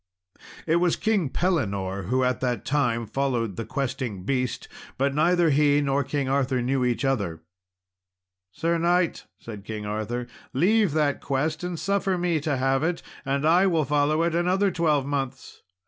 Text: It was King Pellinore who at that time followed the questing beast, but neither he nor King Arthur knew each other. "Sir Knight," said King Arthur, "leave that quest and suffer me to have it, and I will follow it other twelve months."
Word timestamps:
It 0.65 0.77
was 0.77 0.95
King 0.95 1.29
Pellinore 1.29 2.05
who 2.07 2.23
at 2.23 2.39
that 2.39 2.65
time 2.65 3.05
followed 3.05 3.55
the 3.55 3.65
questing 3.67 4.23
beast, 4.23 4.67
but 4.97 5.13
neither 5.13 5.51
he 5.51 5.79
nor 5.79 6.03
King 6.03 6.27
Arthur 6.27 6.59
knew 6.59 6.83
each 6.83 7.05
other. 7.05 7.43
"Sir 8.51 8.79
Knight," 8.79 9.27
said 9.39 9.63
King 9.63 9.85
Arthur, 9.85 10.25
"leave 10.53 10.93
that 10.93 11.21
quest 11.21 11.63
and 11.63 11.79
suffer 11.79 12.17
me 12.17 12.39
to 12.39 12.57
have 12.57 12.81
it, 12.81 13.03
and 13.25 13.45
I 13.47 13.67
will 13.67 13.85
follow 13.85 14.23
it 14.23 14.33
other 14.35 14.71
twelve 14.71 15.05
months." 15.05 15.61